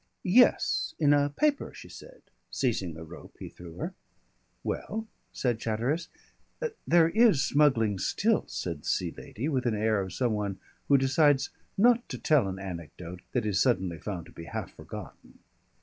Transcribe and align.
"Yes, 0.23 0.95
in 0.97 1.13
a 1.13 1.29
paper," 1.29 1.71
she 1.75 1.87
said, 1.87 2.23
seizing 2.49 2.95
the 2.95 3.03
rope 3.03 3.35
he 3.37 3.49
threw 3.49 3.75
her. 3.75 3.93
"Well?" 4.63 5.07
asked 5.31 5.59
Chatteris. 5.59 6.07
"There 6.87 7.09
is 7.09 7.43
smuggling 7.43 7.99
still," 7.99 8.45
said 8.47 8.81
the 8.81 8.85
Sea 8.87 9.13
Lady, 9.15 9.47
with 9.47 9.67
an 9.67 9.75
air 9.75 10.01
of 10.01 10.11
some 10.11 10.33
one 10.33 10.59
who 10.87 10.97
decides 10.97 11.51
not 11.77 12.09
to 12.09 12.17
tell 12.17 12.47
an 12.47 12.57
anecdote 12.57 13.21
that 13.33 13.45
is 13.45 13.61
suddenly 13.61 13.99
found 13.99 14.25
to 14.25 14.31
be 14.31 14.45
half 14.45 14.73
forgotten. 14.73 15.37